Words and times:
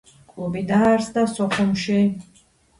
კლუბი 0.31 0.63
დაარსდა 0.71 1.27
სოხუმში. 1.37 2.01